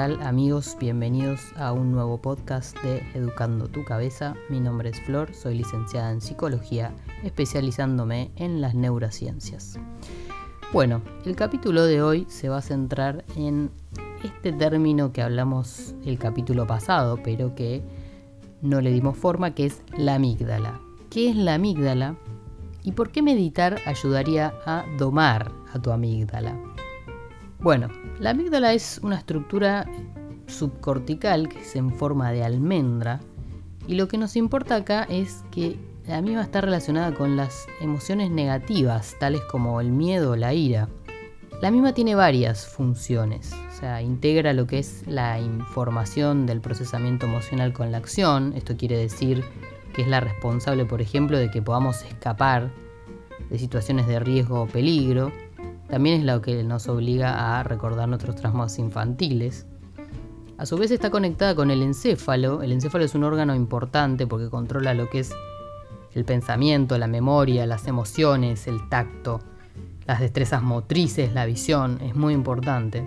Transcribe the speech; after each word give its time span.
tal 0.00 0.22
amigos? 0.22 0.78
Bienvenidos 0.80 1.52
a 1.58 1.72
un 1.72 1.92
nuevo 1.92 2.22
podcast 2.22 2.74
de 2.82 3.02
Educando 3.12 3.68
tu 3.68 3.84
Cabeza. 3.84 4.34
Mi 4.48 4.58
nombre 4.58 4.88
es 4.88 5.00
Flor, 5.02 5.34
soy 5.34 5.58
licenciada 5.58 6.10
en 6.10 6.22
psicología, 6.22 6.94
especializándome 7.22 8.30
en 8.36 8.62
las 8.62 8.74
neurociencias. 8.74 9.78
Bueno, 10.72 11.02
el 11.26 11.36
capítulo 11.36 11.84
de 11.84 12.00
hoy 12.00 12.24
se 12.30 12.48
va 12.48 12.56
a 12.56 12.62
centrar 12.62 13.26
en 13.36 13.70
este 14.24 14.54
término 14.54 15.12
que 15.12 15.20
hablamos 15.20 15.94
el 16.06 16.18
capítulo 16.18 16.66
pasado, 16.66 17.20
pero 17.22 17.54
que 17.54 17.82
no 18.62 18.80
le 18.80 18.92
dimos 18.92 19.18
forma, 19.18 19.54
que 19.54 19.66
es 19.66 19.82
la 19.98 20.14
amígdala. 20.14 20.80
¿Qué 21.10 21.28
es 21.28 21.36
la 21.36 21.56
amígdala? 21.56 22.16
¿Y 22.84 22.92
por 22.92 23.10
qué 23.10 23.20
meditar 23.20 23.76
ayudaría 23.84 24.54
a 24.64 24.82
domar 24.96 25.52
a 25.74 25.78
tu 25.78 25.92
amígdala? 25.92 26.58
Bueno, 27.58 27.88
la 28.20 28.30
amígdala 28.30 28.74
es 28.74 29.00
una 29.02 29.16
estructura 29.16 29.86
subcortical 30.46 31.48
que 31.48 31.60
es 31.60 31.74
en 31.74 31.90
forma 31.90 32.32
de 32.32 32.44
almendra 32.44 33.20
y 33.86 33.94
lo 33.94 34.08
que 34.08 34.18
nos 34.18 34.36
importa 34.36 34.76
acá 34.76 35.04
es 35.04 35.42
que 35.50 35.78
la 36.06 36.20
misma 36.20 36.42
está 36.42 36.60
relacionada 36.60 37.14
con 37.14 37.36
las 37.36 37.66
emociones 37.80 38.30
negativas, 38.30 39.16
tales 39.18 39.40
como 39.50 39.80
el 39.80 39.90
miedo 39.90 40.32
o 40.32 40.36
la 40.36 40.52
ira. 40.52 40.88
La 41.62 41.70
misma 41.70 41.92
tiene 41.92 42.14
varias 42.14 42.66
funciones, 42.66 43.52
o 43.52 43.72
sea, 43.72 44.02
integra 44.02 44.52
lo 44.52 44.66
que 44.66 44.78
es 44.78 45.06
la 45.06 45.38
información 45.40 46.46
del 46.46 46.60
procesamiento 46.60 47.26
emocional 47.26 47.72
con 47.72 47.90
la 47.90 47.98
acción, 47.98 48.52
esto 48.54 48.76
quiere 48.76 48.96
decir 48.96 49.44
que 49.94 50.02
es 50.02 50.08
la 50.08 50.20
responsable, 50.20 50.84
por 50.84 51.00
ejemplo, 51.00 51.38
de 51.38 51.50
que 51.50 51.62
podamos 51.62 52.02
escapar 52.02 52.70
de 53.50 53.58
situaciones 53.58 54.06
de 54.06 54.20
riesgo 54.20 54.62
o 54.62 54.66
peligro, 54.66 55.32
también 55.90 56.20
es 56.20 56.24
lo 56.24 56.40
que 56.40 56.62
nos 56.62 56.88
obliga 56.88 57.58
a 57.58 57.62
recordar 57.64 58.08
nuestros 58.08 58.36
traumas 58.36 58.78
infantiles. 58.78 59.66
A 60.56 60.66
su 60.66 60.76
vez 60.76 60.90
está 60.90 61.10
conectada 61.10 61.54
con 61.54 61.70
el 61.70 61.82
encéfalo. 61.82 62.62
El 62.62 62.72
encéfalo 62.72 63.04
es 63.04 63.14
un 63.14 63.24
órgano 63.24 63.54
importante 63.54 64.26
porque 64.26 64.48
controla 64.50 64.94
lo 64.94 65.10
que 65.10 65.20
es 65.20 65.32
el 66.14 66.24
pensamiento, 66.24 66.96
la 66.98 67.06
memoria, 67.06 67.66
las 67.66 67.88
emociones, 67.88 68.66
el 68.66 68.88
tacto, 68.88 69.40
las 70.06 70.20
destrezas 70.20 70.62
motrices, 70.62 71.32
la 71.32 71.44
visión. 71.44 71.98
Es 72.02 72.14
muy 72.14 72.34
importante. 72.34 73.04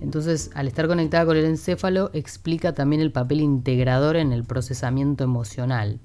Entonces, 0.00 0.50
al 0.54 0.68
estar 0.68 0.86
conectada 0.86 1.24
con 1.24 1.36
el 1.38 1.46
encéfalo, 1.46 2.10
explica 2.12 2.74
también 2.74 3.00
el 3.00 3.12
papel 3.12 3.40
integrador 3.40 4.16
en 4.16 4.32
el 4.32 4.44
procesamiento 4.44 5.24
emocional. 5.24 6.00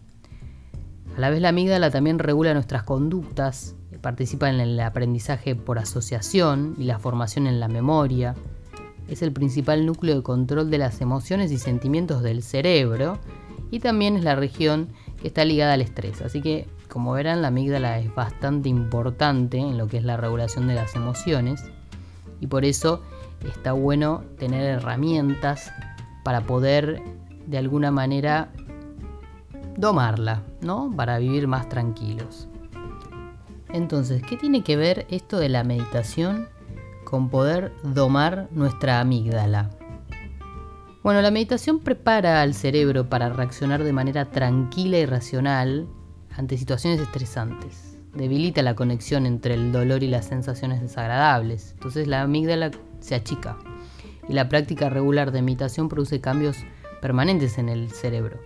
A 1.17 1.19
la 1.19 1.29
vez 1.29 1.41
la 1.41 1.49
amígdala 1.49 1.91
también 1.91 2.19
regula 2.19 2.53
nuestras 2.53 2.83
conductas, 2.83 3.75
participa 4.01 4.49
en 4.49 4.59
el 4.59 4.79
aprendizaje 4.79 5.55
por 5.55 5.79
asociación 5.79 6.75
y 6.77 6.83
la 6.83 6.99
formación 6.99 7.47
en 7.47 7.59
la 7.59 7.67
memoria. 7.67 8.35
Es 9.07 9.21
el 9.21 9.31
principal 9.31 9.85
núcleo 9.85 10.15
de 10.15 10.23
control 10.23 10.69
de 10.69 10.77
las 10.77 11.01
emociones 11.01 11.51
y 11.51 11.57
sentimientos 11.57 12.21
del 12.21 12.43
cerebro 12.43 13.19
y 13.71 13.79
también 13.79 14.17
es 14.17 14.23
la 14.23 14.35
región 14.35 14.89
que 15.21 15.27
está 15.27 15.45
ligada 15.45 15.73
al 15.73 15.81
estrés. 15.81 16.21
Así 16.21 16.41
que, 16.41 16.67
como 16.87 17.13
verán, 17.13 17.41
la 17.41 17.49
amígdala 17.49 17.99
es 17.99 18.13
bastante 18.13 18.69
importante 18.69 19.57
en 19.57 19.77
lo 19.77 19.87
que 19.87 19.97
es 19.97 20.03
la 20.03 20.17
regulación 20.17 20.67
de 20.67 20.75
las 20.75 20.95
emociones 20.95 21.63
y 22.39 22.47
por 22.47 22.65
eso 22.65 23.01
está 23.47 23.73
bueno 23.73 24.23
tener 24.37 24.63
herramientas 24.63 25.71
para 26.23 26.41
poder 26.41 27.01
de 27.47 27.57
alguna 27.57 27.91
manera 27.91 28.51
domarla, 29.77 30.43
¿no? 30.61 30.93
Para 30.95 31.17
vivir 31.19 31.47
más 31.47 31.69
tranquilos. 31.69 32.48
Entonces, 33.71 34.23
¿qué 34.23 34.35
tiene 34.35 34.63
que 34.63 34.75
ver 34.75 35.05
esto 35.09 35.37
de 35.37 35.49
la 35.49 35.63
meditación 35.63 36.49
con 37.03 37.29
poder 37.29 37.71
domar 37.83 38.47
nuestra 38.51 38.99
amígdala? 38.99 39.69
Bueno, 41.03 41.21
la 41.21 41.31
meditación 41.31 41.79
prepara 41.79 42.41
al 42.41 42.53
cerebro 42.53 43.09
para 43.09 43.29
reaccionar 43.29 43.83
de 43.83 43.93
manera 43.93 44.25
tranquila 44.25 44.97
y 44.97 45.05
racional 45.05 45.87
ante 46.35 46.57
situaciones 46.57 46.99
estresantes. 46.99 47.97
Debilita 48.13 48.63
la 48.63 48.75
conexión 48.75 49.25
entre 49.25 49.53
el 49.53 49.71
dolor 49.71 50.03
y 50.03 50.07
las 50.07 50.25
sensaciones 50.25 50.81
desagradables. 50.81 51.71
Entonces 51.73 52.07
la 52.07 52.21
amígdala 52.21 52.71
se 52.99 53.15
achica. 53.15 53.57
Y 54.27 54.33
la 54.33 54.49
práctica 54.49 54.89
regular 54.89 55.31
de 55.31 55.41
meditación 55.41 55.89
produce 55.89 56.21
cambios 56.21 56.57
permanentes 57.01 57.57
en 57.59 57.69
el 57.69 57.91
cerebro. 57.91 58.39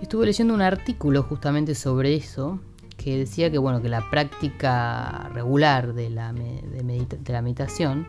Estuve 0.00 0.26
leyendo 0.26 0.54
un 0.54 0.62
artículo 0.62 1.22
justamente 1.24 1.74
sobre 1.74 2.14
eso 2.14 2.60
que 3.02 3.18
decía 3.18 3.50
que, 3.50 3.58
bueno, 3.58 3.82
que 3.82 3.88
la 3.88 4.08
práctica 4.10 5.30
regular 5.34 5.94
de 5.94 6.10
la, 6.10 6.32
de, 6.32 7.06
la 7.26 7.42
meditación 7.42 8.06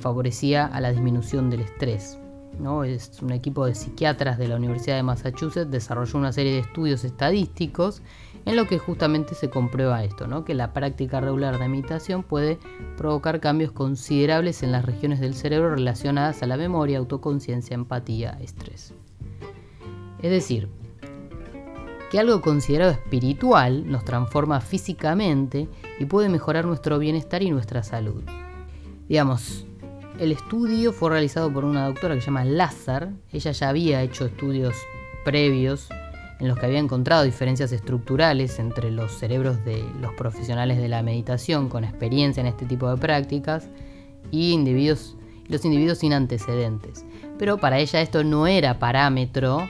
favorecía 0.00 0.66
a 0.66 0.80
la 0.80 0.92
disminución 0.92 1.50
del 1.50 1.60
estrés. 1.60 2.18
¿no? 2.58 2.84
Es 2.84 3.20
un 3.22 3.32
equipo 3.32 3.66
de 3.66 3.74
psiquiatras 3.74 4.38
de 4.38 4.48
la 4.48 4.56
Universidad 4.56 4.96
de 4.96 5.02
Massachusetts 5.02 5.70
desarrolló 5.70 6.18
una 6.18 6.32
serie 6.32 6.52
de 6.52 6.60
estudios 6.60 7.04
estadísticos 7.04 8.02
en 8.46 8.56
lo 8.56 8.66
que 8.66 8.78
justamente 8.78 9.34
se 9.34 9.50
comprueba 9.50 10.02
esto, 10.02 10.26
¿no? 10.26 10.44
que 10.44 10.54
la 10.54 10.72
práctica 10.72 11.20
regular 11.20 11.58
de 11.58 11.68
meditación 11.68 12.22
puede 12.22 12.58
provocar 12.96 13.40
cambios 13.40 13.72
considerables 13.72 14.62
en 14.62 14.72
las 14.72 14.84
regiones 14.84 15.20
del 15.20 15.34
cerebro 15.34 15.74
relacionadas 15.74 16.42
a 16.42 16.46
la 16.46 16.56
memoria, 16.56 16.98
autoconciencia, 16.98 17.74
empatía, 17.74 18.38
estrés. 18.40 18.94
Es 20.22 20.30
decir, 20.30 20.68
que 22.10 22.18
algo 22.18 22.40
considerado 22.40 22.90
espiritual 22.90 23.90
nos 23.90 24.04
transforma 24.04 24.60
físicamente 24.60 25.68
y 25.98 26.04
puede 26.06 26.28
mejorar 26.28 26.64
nuestro 26.64 26.98
bienestar 26.98 27.42
y 27.42 27.50
nuestra 27.50 27.82
salud. 27.82 28.22
Digamos, 29.08 29.66
el 30.18 30.32
estudio 30.32 30.92
fue 30.92 31.10
realizado 31.10 31.52
por 31.52 31.64
una 31.64 31.86
doctora 31.86 32.14
que 32.14 32.20
se 32.20 32.26
llama 32.26 32.44
Lazar. 32.44 33.10
Ella 33.32 33.52
ya 33.52 33.68
había 33.68 34.02
hecho 34.02 34.26
estudios 34.26 34.74
previos 35.24 35.88
en 36.40 36.48
los 36.48 36.58
que 36.58 36.66
había 36.66 36.78
encontrado 36.78 37.24
diferencias 37.24 37.72
estructurales 37.72 38.58
entre 38.58 38.90
los 38.90 39.12
cerebros 39.12 39.64
de 39.64 39.84
los 40.00 40.12
profesionales 40.14 40.78
de 40.78 40.88
la 40.88 41.02
meditación 41.02 41.68
con 41.68 41.84
experiencia 41.84 42.40
en 42.40 42.46
este 42.46 42.64
tipo 42.64 42.88
de 42.88 42.96
prácticas 42.96 43.68
y 44.30 44.52
individuos, 44.52 45.16
los 45.48 45.64
individuos 45.64 45.98
sin 45.98 46.12
antecedentes. 46.12 47.04
Pero 47.38 47.58
para 47.58 47.78
ella 47.78 48.00
esto 48.00 48.24
no 48.24 48.46
era 48.46 48.78
parámetro 48.78 49.68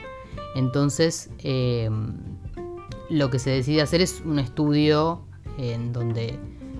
entonces, 0.55 1.29
eh, 1.39 1.89
lo 3.09 3.29
que 3.29 3.39
se 3.39 3.49
decide 3.49 3.81
hacer 3.81 4.01
es 4.01 4.21
un 4.25 4.39
estudio 4.39 5.25
en 5.57 5.93
donde 5.93 6.39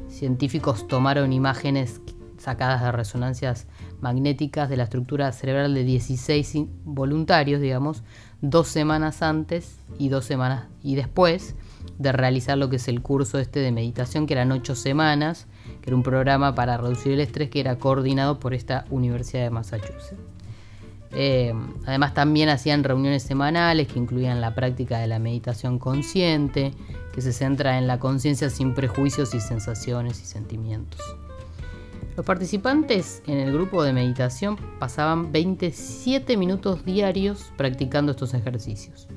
científicos 0.10 0.88
tomaron 0.88 1.34
imágenes 1.34 2.02
sacadas 2.38 2.82
de 2.82 2.92
resonancias 2.92 3.68
magnéticas 4.02 4.70
de 4.70 4.78
la 4.78 4.84
estructura 4.84 5.32
cerebral 5.32 5.74
de 5.74 5.84
16 5.84 6.54
voluntarios, 6.86 7.62
digamos, 7.62 8.04
dos 8.42 8.68
semanas 8.68 9.22
antes 9.22 9.78
y 9.98 10.10
dos 10.10 10.26
semanas 10.26 10.68
y 10.82 10.96
después 10.96 11.56
de 11.98 12.12
realizar 12.12 12.58
lo 12.58 12.70
que 12.70 12.78
es 12.78 12.88
el 12.88 13.02
curso 13.02 13.40
este 13.40 13.60
de 13.60 13.72
meditación, 13.72 14.26
que 14.26 14.34
eran 14.34 14.52
ocho 14.52 14.76
semanas, 14.76 15.48
que 15.82 15.90
era 15.90 15.96
un 15.98 16.04
programa 16.04 16.56
para 16.56 16.78
reducir 16.78 17.14
el 17.14 17.20
estrés 17.20 17.50
que 17.50 17.60
era 17.60 17.78
coordinado 17.78 18.40
por 18.40 18.54
esta 18.54 18.86
Universidad 18.90 19.44
de 19.44 19.50
Massachusetts. 19.50 20.16
Eh, 21.12 21.54
además 21.86 22.14
también 22.14 22.50
hacían 22.50 22.84
reuniones 22.84 23.24
semanales 23.24 23.88
que 23.88 24.00
incluían 24.00 24.42
la 24.42 24.54
práctica 24.54 25.00
de 25.00 25.08
la 25.08 25.20
meditación 25.20 25.80
consciente, 25.80 26.72
que 27.14 27.22
se 27.22 27.34
centra 27.34 27.78
en 27.78 27.88
la 27.88 28.00
conciencia 28.00 28.50
sin 28.50 28.74
prejuicios 28.74 29.34
y 29.34 29.40
sensaciones 29.40 30.22
y 30.22 30.26
sentimientos. 30.26 31.02
Los 32.16 32.26
participantes 32.26 33.24
en 33.28 33.38
el 33.38 33.54
grupo 33.54 33.82
de 33.82 33.94
meditación 33.94 34.58
pasaban 34.78 35.32
27 35.32 36.38
minutos 36.38 36.84
diarios 36.86 37.52
practicando 37.58 38.12
estos 38.12 38.34
ejercicios. 38.34 39.08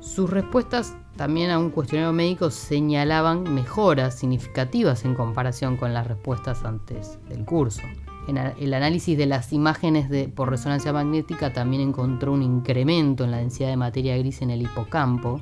Sus 0.00 0.30
respuestas 0.30 0.96
también 1.16 1.50
a 1.50 1.58
un 1.58 1.70
cuestionario 1.70 2.12
médico 2.12 2.50
señalaban 2.50 3.42
mejoras 3.54 4.18
significativas 4.18 5.04
en 5.04 5.14
comparación 5.14 5.76
con 5.76 5.92
las 5.92 6.06
respuestas 6.06 6.64
antes 6.64 7.18
del 7.28 7.44
curso 7.44 7.82
el 8.36 8.74
análisis 8.74 9.16
de 9.16 9.24
las 9.24 9.52
imágenes 9.54 10.28
por 10.34 10.50
resonancia 10.50 10.92
magnética 10.92 11.52
también 11.52 11.80
encontró 11.80 12.32
un 12.32 12.42
incremento 12.42 13.24
en 13.24 13.30
la 13.30 13.38
densidad 13.38 13.70
de 13.70 13.76
materia 13.78 14.18
gris 14.18 14.42
en 14.42 14.50
el 14.50 14.60
hipocampo. 14.60 15.40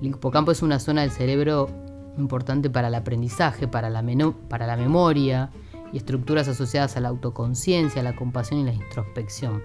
El 0.00 0.08
hipocampo 0.08 0.52
es 0.52 0.60
una 0.62 0.78
zona 0.78 1.00
del 1.00 1.10
cerebro 1.10 1.70
importante 2.18 2.68
para 2.68 2.88
el 2.88 2.94
aprendizaje, 2.94 3.66
para 3.66 3.88
la, 3.88 4.02
memoria 4.02 5.50
y 5.90 5.96
estructuras 5.96 6.48
asociadas 6.48 6.96
a 6.96 7.00
la 7.00 7.08
autoconciencia, 7.08 8.02
la 8.02 8.14
compasión 8.14 8.60
y 8.60 8.64
la 8.64 8.74
introspección. 8.74 9.62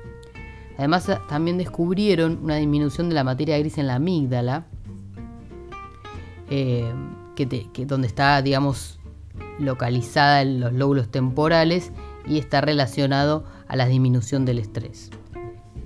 Además, 0.77 1.09
también 1.27 1.57
descubrieron 1.57 2.39
una 2.43 2.55
disminución 2.55 3.09
de 3.09 3.15
la 3.15 3.23
materia 3.25 3.57
gris 3.57 3.77
en 3.77 3.87
la 3.87 3.95
amígdala, 3.95 4.67
eh, 6.49 6.93
que, 7.35 7.85
donde 7.85 8.07
está, 8.07 8.41
digamos, 8.41 8.99
localizada 9.59 10.41
en 10.43 10.59
los 10.59 10.71
lóbulos 10.71 11.09
temporales 11.09 11.91
y 12.27 12.37
está 12.37 12.61
relacionado 12.61 13.45
a 13.67 13.75
la 13.75 13.87
disminución 13.87 14.45
del 14.45 14.59
estrés. 14.59 15.11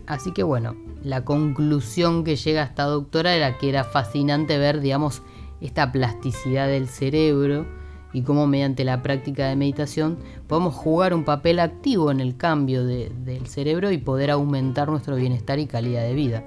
Así 0.07 0.33
que 0.33 0.43
bueno, 0.43 0.75
la 1.03 1.23
conclusión 1.23 2.23
que 2.23 2.35
llega 2.35 2.63
esta 2.63 2.83
doctora 2.83 3.35
era 3.35 3.57
que 3.57 3.69
era 3.69 3.83
fascinante 3.83 4.57
ver, 4.57 4.81
digamos, 4.81 5.21
esta 5.61 5.91
plasticidad 5.91 6.67
del 6.67 6.87
cerebro 6.87 7.65
y 8.13 8.23
cómo 8.23 8.47
mediante 8.47 8.83
la 8.83 9.01
práctica 9.01 9.47
de 9.47 9.55
meditación 9.55 10.17
podemos 10.47 10.73
jugar 10.73 11.13
un 11.13 11.23
papel 11.23 11.59
activo 11.59 12.11
en 12.11 12.19
el 12.19 12.35
cambio 12.35 12.85
del 12.85 13.47
cerebro 13.47 13.91
y 13.91 13.97
poder 13.97 14.31
aumentar 14.31 14.89
nuestro 14.89 15.15
bienestar 15.15 15.59
y 15.59 15.67
calidad 15.67 16.01
de 16.01 16.13
vida. 16.13 16.43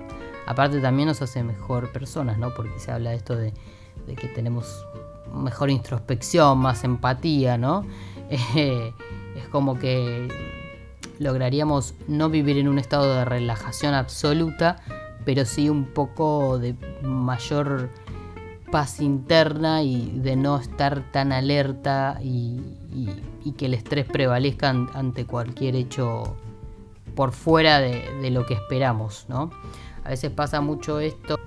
Aparte 0.47 0.81
también 0.81 1.09
nos 1.09 1.23
hace 1.23 1.43
mejor 1.43 1.91
personas, 1.93 2.39
¿no? 2.39 2.53
Porque 2.55 2.79
se 2.79 2.93
habla 2.93 3.11
de 3.11 3.17
esto 3.17 3.35
de, 3.35 3.53
que 4.15 4.29
tenemos 4.29 4.85
mejor 5.33 5.71
introspección, 5.71 6.59
más 6.59 6.85
empatía, 6.85 7.57
¿no? 7.57 7.87
es 9.37 9.49
como 9.49 9.79
que 9.79 10.29
lograríamos 11.19 11.95
no 12.09 12.31
vivir 12.31 12.59
en 12.59 12.69
un 12.69 12.79
estado 12.79 13.15
de 13.15 13.25
relajación 13.25 13.95
absoluta, 13.95 14.77
pero 15.25 15.45
sí 15.45 15.69
un 15.69 15.87
poco 15.87 16.59
de 16.59 16.75
mayor 17.03 17.91
paz 18.71 19.01
interna 19.01 19.83
y 19.83 20.19
de 20.19 20.37
no 20.37 20.59
estar 20.59 21.11
tan 21.13 21.33
alerta 21.33 22.19
y, 22.23 22.61
que 23.57 23.67
el 23.67 23.75
estrés 23.75 24.07
prevalezca 24.07 24.71
ante 24.71 25.27
cualquier 25.27 25.77
hecho 25.77 26.37
por 27.15 27.33
fuera 27.33 27.79
de, 27.79 28.31
lo 28.31 28.45
que 28.47 28.55
esperamos, 28.55 29.27
¿no? 29.29 29.51
A 30.03 30.09
veces 30.09 30.31
pasa 30.33 30.61
mucho 30.61 30.99
esto 30.99 31.39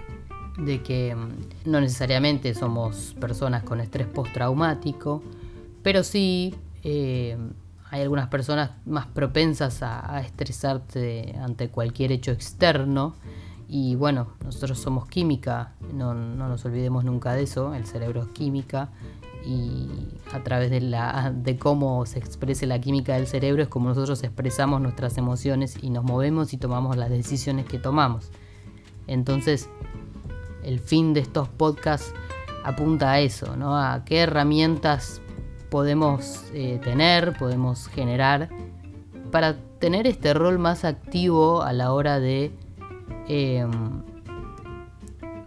de 0.58 0.82
que 0.82 1.14
mm, 1.16 1.70
no 1.70 1.82
necesariamente 1.82 2.54
somos 2.54 3.16
personas 3.20 3.64
con 3.64 3.82
estrés 3.82 4.08
postraumático, 4.08 5.22
pero 5.84 6.04
sí 6.04 6.56
eh, 6.84 7.38
hay 7.90 8.02
algunas 8.02 8.28
personas 8.28 8.72
más 8.86 9.06
propensas 9.08 9.82
a, 9.82 10.20
estresarte 10.22 11.36
ante 11.42 11.70
cualquier 11.70 12.12
hecho 12.12 12.32
externo. 12.32 13.16
Y 13.70 13.96
bueno, 13.96 14.34
nosotros 14.44 14.80
somos 14.80 15.08
química, 15.08 15.74
no, 15.94 16.14
nos 16.14 16.64
olvidemos 16.66 17.04
nunca 17.04 17.34
de 17.34 17.44
eso, 17.44 17.74
el 17.74 17.86
cerebro 17.86 18.24
es 18.24 18.30
química 18.30 18.90
y 19.46 19.90
a 20.34 20.42
través 20.42 20.72
de, 20.72 20.80
la, 20.80 21.34
de 21.36 21.58
cómo 21.58 22.06
se 22.06 22.18
exprese 22.18 22.66
la 22.66 22.80
química 22.80 23.16
del 23.16 23.28
cerebro 23.28 23.62
es 23.64 23.68
como 23.68 23.90
nosotros 23.90 24.24
expresamos 24.24 24.80
nuestras 24.80 25.18
emociones 25.18 25.78
y 25.82 25.90
nos 25.90 26.06
movemos 26.06 26.54
y 26.54 26.58
tomamos 26.58 26.96
las 26.96 27.10
decisiones 27.10 27.66
que 27.66 27.78
tomamos. 27.78 28.32
Entonces, 29.06 29.70
el 30.64 30.80
fin 30.80 31.14
de 31.14 31.20
estos 31.22 31.50
podcasts 31.50 32.14
apunta 32.64 33.12
a 33.12 33.20
eso, 33.20 33.56
¿no? 33.58 33.78
A 33.78 34.04
qué 34.06 34.20
herramientas 34.20 35.22
podemos 35.70 36.46
eh, 36.54 36.80
tener, 36.84 37.38
podemos 37.38 37.88
generar 37.88 38.50
para 39.32 39.58
tener 39.80 40.08
este 40.08 40.34
rol 40.34 40.60
más 40.60 40.86
activo 40.86 41.62
a 41.62 41.74
la 41.74 41.94
hora 41.94 42.20
de, 42.20 42.52
em, 43.28 44.02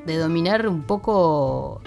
de 0.07 0.19
dominar 0.19 0.69
un 0.69 0.83
poco, 0.83 1.81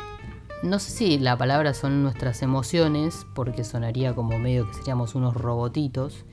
no 0.63 0.79
sé 0.79 0.91
si 0.91 1.19
la 1.19 1.37
palabra 1.37 1.73
son 1.73 2.03
nuestras 2.03 2.41
emociones, 2.41 3.25
porque 3.33 3.63
sonaría 3.63 4.13
como 4.15 4.37
medio 4.39 4.67
que 4.67 4.73
seríamos 4.73 5.15
unos 5.15 5.35
robotitos, 5.35 6.25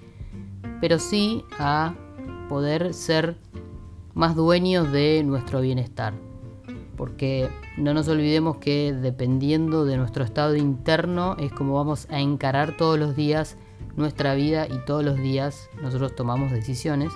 pero 0.81 0.99
sí 0.99 1.45
a 1.59 1.95
poder 2.49 2.95
ser 2.95 3.37
más 4.15 4.35
dueños 4.35 4.91
de 4.91 5.23
nuestro 5.25 5.61
bienestar. 5.61 6.15
Porque 7.01 7.49
no 7.79 7.95
nos 7.95 8.09
olvidemos 8.09 8.59
que 8.59 8.93
dependiendo 8.93 9.87
de 9.87 9.97
nuestro 9.97 10.23
estado 10.23 10.55
interno 10.55 11.35
es 11.39 11.51
como 11.51 11.73
vamos 11.73 12.07
a 12.11 12.21
encarar 12.21 12.77
todos 12.77 12.99
los 12.99 13.17
días 13.17 13.57
nuestra 13.97 14.35
vida 14.35 14.67
y 14.67 14.85
todos 14.85 15.03
los 15.03 15.17
días 15.17 15.71
nosotros 15.81 16.15
tomamos 16.15 16.53
decisiones 16.53 17.11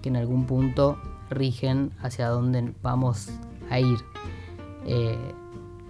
que 0.00 0.10
en 0.10 0.16
algún 0.16 0.46
punto 0.46 0.96
rigen 1.28 1.90
hacia 2.00 2.28
dónde 2.28 2.72
vamos 2.82 3.32
a 3.68 3.80
ir. 3.80 3.98
Eh, 4.86 5.18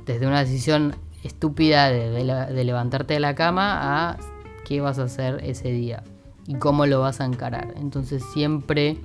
desde 0.07 0.27
una 0.27 0.41
decisión 0.41 0.97
estúpida 1.23 1.91
de, 1.91 2.65
levantarte 2.65 3.13
de 3.13 3.21
la 3.21 3.35
cama 3.35 4.13
a 4.13 4.17
qué 4.65 4.81
vas 4.81 4.99
a 4.99 5.03
hacer 5.03 5.45
ese 5.45 5.71
día 5.71 6.05
y 6.47 6.55
cómo 6.55 6.87
lo 6.87 7.01
vas 7.01 7.21
a 7.21 7.27
encarar. 7.27 7.75
Entonces 7.77 8.25
siempre 8.33 8.97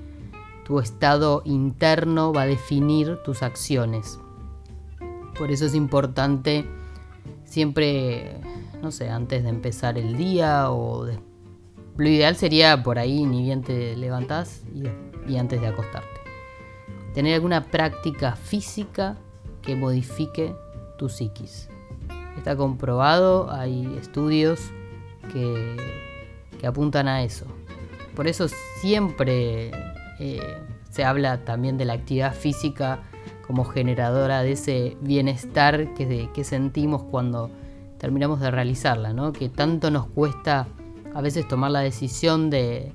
tu 0.65 0.79
estado 0.79 1.43
interno 1.45 2.33
va 2.33 2.41
a 2.41 2.47
definir 2.47 3.17
tus 3.23 3.43
acciones. 3.43 4.19
Por 5.37 5.51
eso 5.51 5.65
es 5.65 5.75
importante 5.75 6.65
siempre, 7.43 8.41
no 8.81 8.91
sé, 8.91 9.09
antes 9.09 9.43
de 9.43 9.49
empezar 9.49 9.97
el 9.97 10.17
día 10.17 10.71
o 10.71 11.05
lo 11.97 12.09
ideal 12.09 12.35
sería 12.35 12.81
por 12.81 12.97
ahí 12.97 13.25
ni 13.25 13.43
bien 13.43 13.61
te 13.61 13.95
levantás 13.95 14.63
y, 14.73 15.37
antes 15.37 15.61
de 15.61 15.67
acostarte. 15.67 16.09
Tener 17.13 17.35
alguna 17.35 17.65
práctica 17.65 18.35
física 18.35 19.17
que 19.61 19.75
modifique 19.75 20.55
tu 20.97 21.09
psiquis. 21.09 21.69
Está 22.37 22.57
comprobado, 22.57 23.51
hay 23.51 23.95
estudios 24.01 24.59
que 25.31 25.77
apuntan 26.65 27.07
a 27.07 27.23
eso. 27.23 27.45
Por 28.15 28.27
eso 28.27 28.47
siempre 28.81 29.71
eh, 30.19 30.57
se 30.89 31.03
habla 31.03 31.43
también 31.43 31.77
de 31.77 31.85
la 31.85 31.93
actividad 31.93 32.33
física 32.33 32.99
como 33.45 33.63
generadora 33.63 34.41
de 34.41 34.53
ese 34.53 34.97
bienestar 35.01 35.93
que, 35.93 36.43
sentimos 36.43 37.03
cuando 37.03 37.51
terminamos 37.99 38.39
de 38.39 38.49
realizarla, 38.49 39.13
¿no? 39.13 39.33
Que 39.33 39.49
tanto 39.49 39.91
nos 39.91 40.07
cuesta 40.07 40.67
a 41.13 41.21
veces 41.21 41.47
tomar 41.47 41.71
la 41.71 41.81
decisión 41.81 42.49
de, 42.49 42.93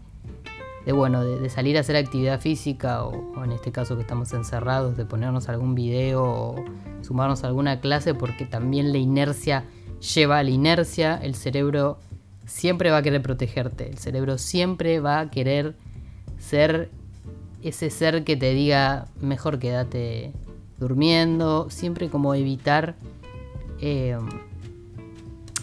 bueno, 0.93 1.25
de, 1.25 1.49
salir 1.51 1.77
a 1.77 1.81
hacer 1.81 1.97
actividad 1.97 2.41
física 2.41 3.05
o, 3.05 3.45
en 3.45 3.53
este 3.53 3.71
caso 3.71 3.95
que 3.97 4.03
estamos 4.03 4.33
encerrados, 4.33 4.97
de 4.97 5.05
ponernos 5.05 5.49
algún 5.49 5.75
video 5.75 6.25
o 6.25 6.65
sumarnos 7.03 7.45
a 7.45 7.47
alguna 7.47 7.81
clase 7.81 8.15
porque 8.15 8.45
también 8.45 8.93
la 8.93 8.99
inercia 8.99 9.65
lleva 10.15 10.39
a 10.39 10.43
la 10.43 10.51
inercia, 10.51 11.17
el 11.23 11.35
cerebro 11.35 11.99
siempre 12.45 12.91
va 12.91 12.99
a 12.99 13.03
querer 13.03 13.23
protegerte, 13.23 13.89
el 13.89 13.99
cerebro 13.99 14.37
siempre 14.37 14.99
va 14.99 15.21
a 15.21 15.31
querer 15.31 15.77
ser 16.39 16.91
ese 17.63 17.91
ser 17.91 18.25
que 18.25 18.37
te 18.37 18.53
diga 18.55 19.07
mejor 19.21 19.59
quédate 19.59 20.33
durmiendo, 20.79 21.69
siempre 21.71 22.09
como 22.09 22.35
evitar 22.35 22.95
eh, 23.81 24.19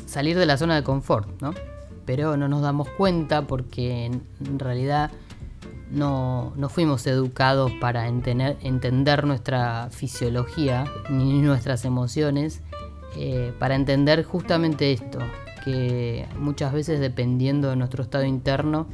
salir 0.06 0.38
de 0.38 0.46
la 0.46 0.58
zona 0.58 0.76
de 0.76 0.84
confort, 0.84 1.42
¿no? 1.42 1.54
Pero 2.06 2.38
no 2.38 2.48
nos 2.48 2.62
damos 2.62 2.88
cuenta 2.90 3.42
porque 3.42 4.06
en 4.06 4.60
realidad 4.60 5.12
no, 5.92 6.54
fuimos 6.70 7.06
educados 7.08 7.72
para 7.80 8.08
entender, 8.08 8.58
entender, 8.62 9.26
nuestra 9.26 9.90
fisiología 9.92 10.86
ni 11.10 11.42
nuestras 11.42 11.86
emociones, 11.86 12.62
eh, 13.16 13.54
para 13.60 13.76
entender 13.76 14.24
justamente 14.24 14.92
esto, 14.92 15.20
que 15.64 16.28
muchas 16.40 16.74
veces 16.74 17.00
dependiendo 17.00 17.70
de 17.70 17.76
nuestro 17.76 18.04
estado 18.04 18.26
interno, 18.26 18.88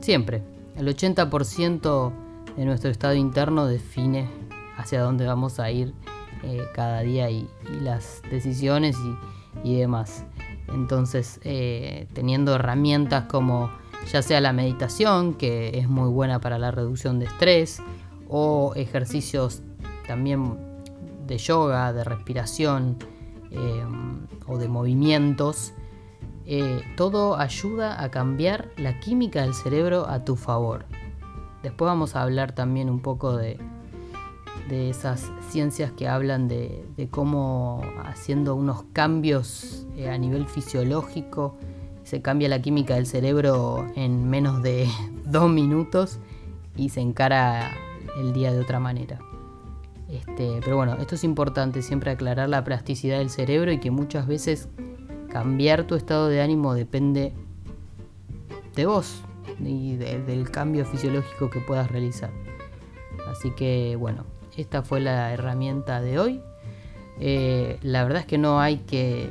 siempre, 0.00 0.42
el 0.76 0.88
80% 0.88 2.12
de 2.56 2.64
nuestro 2.64 2.90
estado 2.90 3.14
interno 3.14 3.66
define 3.66 4.28
hacia 4.76 5.02
dónde 5.02 5.26
vamos 5.26 5.58
a 5.60 5.70
ir 5.70 5.94
eh, 6.42 6.62
cada 6.74 7.00
día 7.00 7.30
y, 7.30 7.48
las 7.80 8.22
decisiones 8.30 8.96
y, 9.62 9.78
demás. 9.78 10.24
Entonces, 10.68 11.40
eh, 11.44 12.06
teniendo 12.12 12.54
herramientas 12.54 13.24
como 13.24 13.70
ya 14.12 14.20
sea 14.20 14.40
la 14.40 14.52
meditación, 14.52 15.34
que 15.34 15.78
es 15.78 15.88
muy 15.88 16.08
buena 16.10 16.40
para 16.40 16.58
la 16.58 16.70
reducción 16.70 17.18
de 17.18 17.26
estrés, 17.26 17.82
o 18.28 18.72
ejercicios 18.74 19.62
también 20.06 20.58
de 21.26 21.38
yoga, 21.38 21.92
de 21.92 22.04
respiración 22.04 22.98
eh, 23.50 23.84
o 24.46 24.58
de 24.58 24.68
movimientos, 24.68 25.72
todo 26.96 27.38
ayuda 27.38 28.02
a 28.02 28.10
cambiar 28.10 28.70
la 28.76 29.00
química 29.00 29.42
del 29.42 29.54
cerebro 29.54 30.06
a 30.06 30.24
tu 30.24 30.36
favor. 30.36 30.84
Después 31.64 31.86
vamos 31.86 32.14
a 32.14 32.20
hablar 32.20 32.52
también 32.52 32.90
un 32.90 33.00
poco 33.00 33.38
de, 33.38 33.58
esas 34.70 35.32
ciencias 35.48 35.92
que 35.92 36.06
hablan 36.06 36.46
de, 36.46 36.84
cómo 37.10 37.82
haciendo 38.04 38.54
unos 38.54 38.84
cambios 38.92 39.86
eh, 39.96 40.10
a 40.10 40.18
nivel 40.18 40.46
fisiológico 40.46 41.56
se 42.02 42.20
cambia 42.20 42.50
la 42.50 42.60
química 42.60 42.96
del 42.96 43.06
cerebro 43.06 43.86
en 43.96 44.28
menos 44.28 44.62
de 44.62 44.86
dos 45.24 45.50
minutos 45.50 46.18
y 46.76 46.90
se 46.90 47.00
encara 47.00 47.72
el 48.18 48.34
día 48.34 48.52
de 48.52 48.60
otra 48.60 48.78
manera. 48.78 49.18
Este, 50.10 50.60
pero 50.62 50.76
bueno, 50.76 50.96
esto 51.00 51.14
es 51.14 51.24
importante, 51.24 51.80
siempre 51.80 52.10
aclarar 52.10 52.50
la 52.50 52.62
plasticidad 52.62 53.18
del 53.18 53.30
cerebro 53.30 53.72
y 53.72 53.80
que 53.80 53.90
muchas 53.90 54.26
veces 54.26 54.68
cambiar 55.30 55.84
tu 55.84 55.94
estado 55.94 56.28
de 56.28 56.42
ánimo 56.42 56.74
depende 56.74 57.32
de 58.76 58.84
vos, 58.84 59.24
y 59.58 59.96
del 59.96 60.50
cambio 60.50 60.84
fisiológico 60.84 61.50
que 61.50 61.60
puedas 61.60 61.90
realizar. 61.90 62.30
Así 63.28 63.50
que 63.50 63.96
bueno, 63.96 64.24
esta 64.56 64.82
fue 64.82 65.00
la 65.00 65.32
herramienta 65.32 66.00
de 66.00 66.18
hoy. 66.18 66.42
Eh, 67.20 67.78
la 67.82 68.02
verdad 68.04 68.20
es 68.20 68.26
que 68.26 68.38
no 68.38 68.60
hay 68.60 68.78
que, 68.78 69.30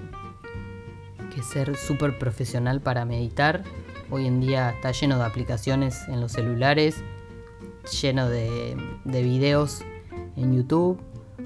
que 1.35 1.43
ser 1.43 1.75
súper 1.75 2.17
profesional 2.17 2.81
para 2.81 3.05
meditar. 3.05 3.63
Hoy 4.09 4.27
en 4.27 4.39
día 4.39 4.71
está 4.71 4.91
lleno 4.91 5.17
de 5.17 5.25
aplicaciones 5.25 6.07
en 6.07 6.21
los 6.21 6.33
celulares, 6.33 7.03
lleno 8.01 8.29
de, 8.29 8.77
de 9.03 9.23
videos 9.23 9.81
en 10.35 10.55
YouTube 10.55 10.99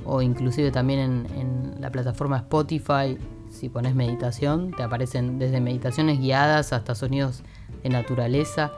o 0.05 0.21
inclusive 0.21 0.71
también 0.71 0.99
en, 0.99 1.27
en 1.35 1.81
la 1.81 1.91
plataforma 1.91 2.37
Spotify 2.37 3.17
Si 3.57 3.69
pones 3.69 3.95
meditación, 3.95 4.69
te 4.69 4.83
aparecen 4.83 5.39
desde 5.39 5.59
meditaciones 5.61 6.19
guiadas 6.19 6.73
hasta 6.73 6.93
sonidos 6.93 7.41
de 7.81 7.89
naturaleza. 7.89 8.71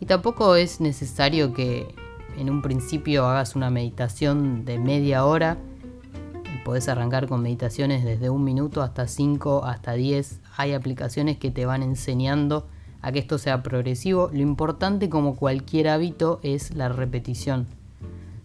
Y 0.00 0.06
tampoco 0.06 0.56
es 0.56 0.80
necesario 0.80 1.52
que 1.52 1.94
en 2.38 2.48
un 2.48 2.62
principio 2.62 3.26
hagas 3.26 3.56
una 3.56 3.68
meditación 3.68 4.64
de 4.64 4.78
media 4.78 5.26
hora. 5.26 5.58
Podés 6.64 6.88
arrancar 6.88 7.26
con 7.26 7.42
meditaciones 7.42 8.04
desde 8.04 8.30
un 8.30 8.42
minuto 8.42 8.80
hasta 8.80 9.06
cinco, 9.06 9.66
hasta 9.66 9.92
diez. 9.92 10.40
Hay 10.56 10.72
aplicaciones 10.72 11.36
que 11.36 11.50
te 11.50 11.66
van 11.66 11.82
enseñando 11.82 12.68
a 13.02 13.12
que 13.12 13.18
esto 13.18 13.36
sea 13.36 13.62
progresivo. 13.62 14.30
Lo 14.32 14.40
importante 14.40 15.10
como 15.10 15.36
cualquier 15.36 15.88
hábito 15.88 16.40
es 16.42 16.74
la 16.74 16.88
repetición. 16.88 17.66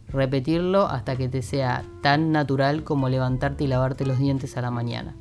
Repetirlo 0.10 0.88
hasta 0.88 1.16
que 1.16 1.30
te 1.30 1.42
sea 1.42 1.86
tan 2.02 2.34
natural 2.34 2.84
como 2.84 3.08
levantarte 3.08 3.64
y 3.64 3.68
lavarte 3.68 4.06
los 4.06 4.20
dientes 4.20 4.58
a 4.58 4.62
la 4.62 4.72
mañana. 4.72 5.16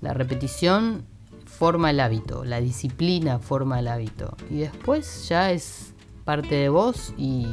La 0.00 0.12
repetición 0.12 1.04
forma 1.46 1.90
el 1.90 2.00
hábito, 2.00 2.44
la 2.44 2.60
disciplina 2.60 3.38
forma 3.38 3.78
el 3.78 3.88
hábito 3.88 4.36
y 4.50 4.58
después 4.58 5.28
ya 5.28 5.52
es 5.52 5.94
parte 6.24 6.54
de 6.54 6.68
vos 6.68 7.14
y 7.16 7.46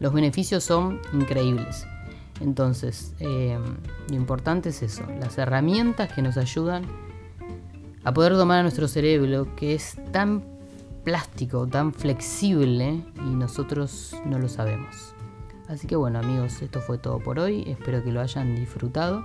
los 0.00 0.12
beneficios 0.12 0.64
son 0.64 1.00
increíbles. 1.12 1.86
Entonces, 2.40 3.14
eh, 3.20 3.58
lo 4.08 4.14
importante 4.14 4.70
es 4.70 4.82
eso, 4.82 5.04
las 5.20 5.38
herramientas 5.38 6.12
que 6.12 6.22
nos 6.22 6.36
ayudan 6.36 6.84
a 8.04 8.12
poder 8.12 8.34
domar 8.34 8.58
a 8.58 8.62
nuestro 8.62 8.88
cerebro, 8.88 9.54
que 9.54 9.74
es 9.74 9.96
tan 10.10 10.42
plástico, 11.04 11.66
tan 11.66 11.94
flexible 11.94 13.04
y 13.16 13.30
nosotros 13.30 14.16
no 14.26 14.38
lo 14.38 14.48
sabemos. 14.48 15.14
Así 15.68 15.86
que 15.86 15.96
bueno 15.96 16.18
amigos, 16.18 16.60
esto 16.60 16.80
fue 16.80 16.98
todo 16.98 17.20
por 17.20 17.38
hoy, 17.38 17.64
espero 17.66 18.02
que 18.02 18.12
lo 18.12 18.20
hayan 18.20 18.56
disfrutado 18.56 19.24